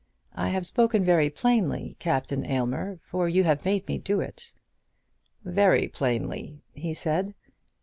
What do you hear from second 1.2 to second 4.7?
plainly, Captain Aylmer, for you have made me do it."